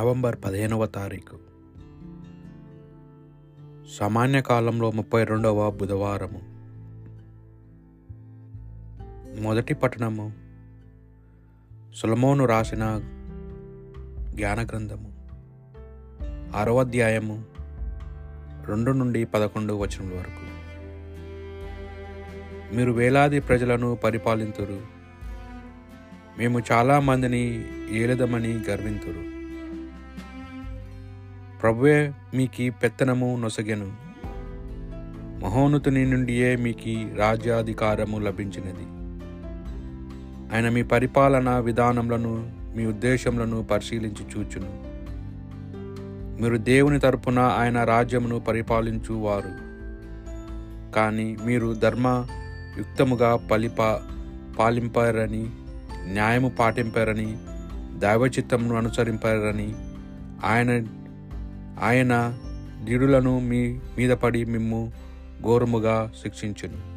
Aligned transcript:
November 0.00 0.36
పదిహేనవ 0.44 0.86
తారీఖు. 0.86 1.38
సామాన్య 3.98 4.42
కాలంలో 4.42 4.90
ముప్పై 4.90 5.24
రెండవ 5.24 5.70
బుధవారము. 5.70 6.40
మొదటి 9.42 9.74
పట్టణము 9.74 10.32
సులమోను 11.94 12.44
రాసిన 12.44 13.00
జ్ఞాన 14.28 14.66
గ్రంథము 14.66 15.28
ఆరవ 16.56 16.80
అధ్యాయము 16.80 17.44
రెండు 18.66 18.90
నుండి 18.90 19.24
పదకొండు 19.24 19.74
వచనముల 19.74 20.16
వరకు. 20.16 20.44
మీరు 22.76 22.92
వేలాది 22.92 23.40
ప్రజలను 23.40 23.94
పరిపాలింతురు. 23.94 24.80
మేము 26.38 26.62
చాలా 26.72 27.00
మందిని 27.00 27.64
ఏలదమని 27.90 28.64
గర్వింతురు. 28.70 29.33
ప్రభువే 31.64 32.12
మీకి 32.34 32.70
పెత్తనము 32.70 33.36
నొసగెను. 33.36 33.92
మహోన్నతుని 35.44 36.06
నుండియే 36.06 36.56
మీకు 36.56 37.18
రాజ్యాధికారము 37.18 38.18
లభించినది. 38.18 38.84
ఆయన 40.54 40.68
మీ 40.68 40.82
పరిపాలన 40.82 41.58
విధానములను 41.58 42.50
మీ 42.76 42.86
ఉద్దేశములను 42.86 43.62
పరిశీలించి 43.62 44.26
చూచును. 44.26 44.82
మీరు 46.42 46.56
దేవుని 46.56 47.00
తరపున 47.00 47.38
ఆయన 47.38 47.84
రాజ్యమును 47.84 48.40
పరిపాలించువారు. 48.40 49.50
కానీ 50.92 51.36
మీరు 51.44 51.74
ధర్మ 51.74 52.26
యుక్తముగా 52.78 53.36
పలిపా 53.36 54.02
పాలింపారని 54.58 55.50
న్యాయము 56.12 56.48
పాటింపారని 56.48 57.36
దైవచిత్తమును 57.98 58.76
అనుసరింపారని 58.76 59.74
ఆయన 60.44 60.86
ఆయన 61.82 62.38
దిడులను 62.84 63.40
మీ 63.40 63.78
మీద 63.98 64.10
పడి 64.10 64.44
మిమ్ము 64.44 64.92
ఘోరముగా 65.42 66.12
శిక్షించును. 66.22 66.94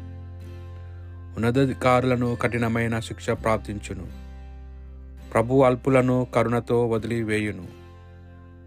ఉన్నతాధికారులను 1.36 2.34
కఠినమైన 2.34 2.98
శిక్ష 2.98 3.30
ప్రాప్తించును. 3.30 4.06
ప్రభు 5.32 5.62
అల్పులను 5.62 6.26
కరుణతో 6.34 6.88
వదిలివేయును. 6.88 7.66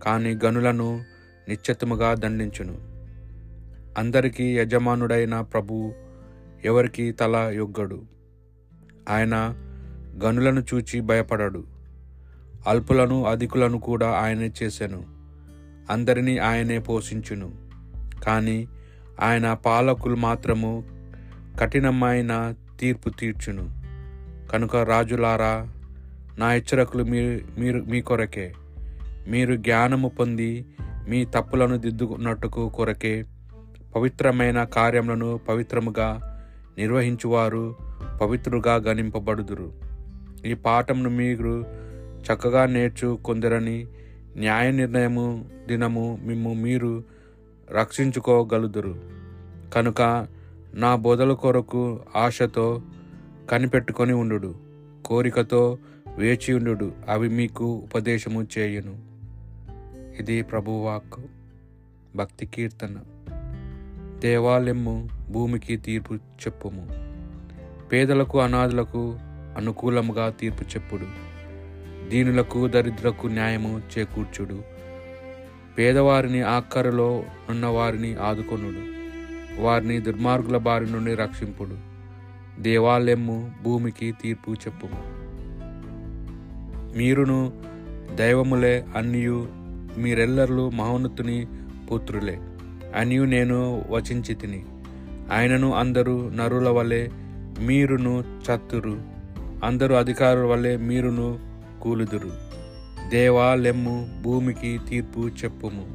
కానీ 0.04 0.40
గనులను 0.46 1.04
నిశ్చితముగా 1.50 2.14
దండించును. 2.14 2.78
అందరికీ 4.00 4.58
యజమానుడైన 4.58 5.42
ప్రభు 5.42 5.94
ఎవరికి 6.66 7.12
తల 7.12 7.52
యొగ్గడు. 7.54 8.02
ఆయన 9.10 9.56
గనులను 10.24 10.64
చూచి 10.74 11.02
భయపడడు. 11.02 11.64
అల్పులను 12.68 13.26
అధికులను 13.26 13.80
కూడా 13.80 14.10
ఆయనే 14.10 14.52
చేశాను 14.64 15.11
అందరినీ 15.90 16.38
ఆయనే 16.38 16.80
పోషించును. 16.80 17.52
కానీ 18.24 18.68
ఆయన 19.22 19.54
పాలకులు 19.54 20.16
మాత్రము 20.16 20.84
కఠినమైన 21.60 22.54
తీర్పు 22.80 23.10
తీర్చును. 23.10 23.70
కనుక 24.52 24.76
రాజులారా 24.76 25.68
నా 26.38 26.52
హెచ్చరికలు 26.52 27.04
మీ 27.04 27.40
మీరు 27.60 27.82
మీ 27.82 28.02
కొరకే. 28.02 28.54
మీరు 29.28 29.56
జ్ఞానము 29.56 30.08
పొంది 30.08 30.66
మీ 31.10 31.26
తప్పులను 31.26 31.78
దిద్దుకున్నట్టుకు 31.78 32.70
కొరకే. 32.70 33.26
పవిత్రమైన 33.96 34.64
కార్యములను 34.64 35.40
పవిత్రముగా 35.50 36.28
నిర్వహించువారు 36.78 37.76
పవిత్రుగా 38.22 38.76
గణింపబడుదురు. 38.76 39.72
ఈ 40.46 40.54
పాఠమును 40.54 41.10
మీరు 41.10 41.66
చక్కగా 42.22 42.66
నేర్చుకుందరని 42.66 43.88
న్యాయ 44.38 44.72
నిర్ణయము 44.72 45.46
దినము 45.68 46.20
మిమ్ము 46.24 46.54
మీరు 46.54 47.04
రక్షించుకోగలుదురు. 47.72 49.02
కనుక 49.74 50.28
నా 50.74 50.96
బోధల 50.96 51.34
కొరకు 51.34 52.00
ఆశతో 52.16 52.82
కనిపెట్టుకొని 53.50 54.14
ఉండు 54.14 54.56
కోరికతో 55.06 55.78
వేచి 56.18 56.54
ఉండు 56.54 56.92
అవి 57.10 57.30
మీకు 57.30 57.66
ఉపదేశము 57.66 58.48
చేయును. 58.58 58.98
ఇది 60.20 60.42
ప్రభువాక్ 60.42 61.22
భక్తి 62.16 62.46
కీర్తన. 62.46 62.98
దేవాలయము 64.20 65.10
భూమికి 65.32 65.78
తీర్పు 65.78 66.14
చెప్పుము. 66.14 66.88
పేదలకు 67.92 68.40
అనాథులకు 68.40 69.18
అనుకూలముగా 69.58 70.30
తీర్పు 70.30 70.64
చెప్పుడు. 70.64 71.31
దీనులకు 72.12 72.68
దరిద్రకు 72.68 73.28
న్యాయము 73.28 73.82
చేకూర్చుడు. 73.98 74.62
పేదవారిని 75.78 76.42
ఆఖరులో 76.42 77.24
ఉన్న 77.50 77.66
వారిని 77.66 78.16
ఆదుకొనుడు. 78.16 78.92
వారిని 79.62 80.00
దుర్మార్గుల 80.00 80.58
బారి 80.58 80.92
నుండి 80.92 81.14
రక్షింపుడు. 81.16 81.78
దేవాలయము 82.62 83.52
భూమికి 83.64 84.14
తీర్పు 84.22 84.52
చెప్పుము. 84.52 85.04
మీరును 86.98 87.54
దైవములే 88.16 88.86
అన్యు 88.96 89.48
మీరెల్లరూ 89.98 90.70
మహోన్నతుని 90.70 91.48
పుత్రులే. 91.92 92.40
అనియు 92.96 93.24
నేను 93.24 93.86
వచించి 93.90 94.36
తిని. 94.36 94.66
ఆయనను 95.32 95.74
అందరూ 95.74 96.30
నరుల 96.30 96.70
వలె 96.70 97.08
మీరును 97.60 98.24
చత్తురు. 98.42 99.02
అందరూ 99.64 99.96
అధికారుల 99.96 100.46
వలె 100.46 100.78
మీరును 100.78 101.51
కూలుదురు. 101.82 102.32
దేవా 103.10 103.56
లెమ్ము 103.56 104.22
భూమికి 104.24 104.80
తీర్పు 104.90 105.20
చెప్పుము. 105.20 105.86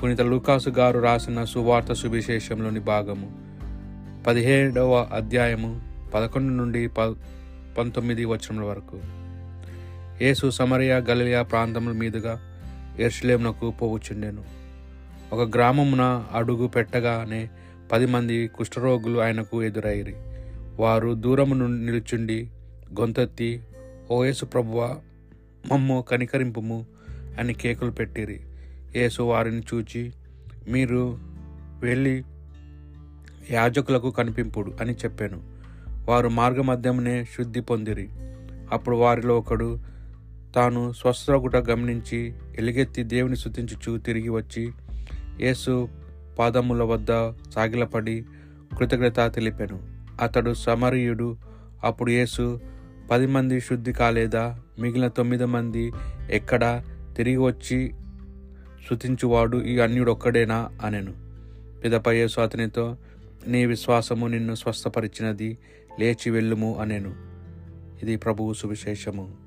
పునీత 0.00 0.20
లూకాసు 0.20 0.70
గారు 0.70 0.98
రాసిన 0.98 1.44
సువార్త 1.44 1.92
సువిశేషంలోని 1.92 2.80
భాగము. 2.80 3.28
పదిహేడవ 4.26 5.08
అధ్యాయము 5.12 5.80
పదకొండు 6.14 6.52
నుండి 6.52 6.88
ప 6.88 7.00
పంతొమ్మిది 7.78 8.24
వచనముల 8.24 8.64
వరకు. 8.64 9.00
యేసు 10.24 10.50
సమరయ 10.50 11.00
గలియా 11.10 11.42
ప్రాంతముల 11.42 11.92
మీదుగా 11.92 12.40
ఎర్షలేమునకు 12.98 13.70
పోవచ్చుండెను 13.70 14.42
ఒక 15.32 15.48
గ్రామమున 15.54 16.24
అడుగు 16.34 16.66
పెట్టగానే 16.68 17.48
పది 17.92 18.06
మంది 18.06 18.46
కుష్ఠరోగులు 18.46 19.20
ఆయనకు 19.20 19.62
ఎదురయ్యి 19.62 20.16
వారు 20.80 21.14
దూరము 21.14 21.54
నుండి 21.54 21.86
నిలుచుండి 21.86 22.50
గొంతెత్తి 23.00 23.62
ఓ 24.10 24.24
యేసు 24.24 24.44
ప్రభువా 24.44 24.96
మమ్ము 25.72 26.04
కనికరింపుము 26.10 26.86
అని 27.38 27.54
కేకులు 27.54 27.90
పెట్టిరి. 27.90 28.40
యేసు 28.96 29.22
వారిని 29.22 29.62
చూచి 29.74 30.12
మీరు 30.68 31.18
వెళ్ళి 31.80 32.24
యాజకులకు 33.50 34.10
కనిపింపుడు 34.10 34.72
అని 34.80 34.92
చెప్పాను. 34.92 35.42
వారు 36.08 36.28
మార్గమధ్యమునే 36.28 37.24
శుద్ధి 37.24 37.60
పొందిరి. 37.60 38.08
అప్పుడు 38.72 38.96
వారిలో 38.96 39.38
ఒకడు 39.38 39.80
తాను 40.54 40.92
స్వస్థగుట 40.92 41.56
గమనించి 41.56 42.32
ఎలుగెత్తి 42.58 43.02
దేవుని 43.02 43.36
శుద్ధించుచు 43.36 43.98
తిరిగి 43.98 44.28
వచ్చి 44.28 44.72
యేసు 45.40 45.88
పాదముల 46.38 46.82
వద్ద 46.82 47.08
సాగిలపడి 47.50 48.24
కృతజ్ఞత 48.78 49.20
తెలిపాను. 49.20 49.80
అతడు 50.22 50.54
సమరీయుడు. 50.54 51.36
అప్పుడు 51.84 52.10
యేసు 52.10 52.60
పది 53.10 53.26
మంది 53.26 53.60
శుద్ధి 53.60 53.92
కాలేదా? 53.92 54.60
మిగిలిన 54.78 55.08
తొమ్మిది 55.08 55.44
మంది 55.44 55.92
ఎక్కడ? 56.30 56.82
తిరిగి 57.16 57.36
వచ్చి 57.36 57.94
శృతించువాడు 58.88 59.56
ఈ 59.56 59.78
అన్యుడొక్కడేనా? 59.78 60.70
అనెను. 60.84 61.14
పిదప 61.84 62.08
యేసు 62.08 62.40
అతనితో 62.40 62.96
నీ 63.46 63.66
విశ్వాసము 63.66 64.26
నిన్ను 64.26 64.54
స్వస్థపరిచినది. 64.54 65.58
లేచి 66.00 66.30
వెళ్ళుము 66.30 66.78
అనెను. 66.80 67.14
ఇది 68.02 68.16
ప్రభువు 68.16 68.52
సువిశేషము. 68.52 69.41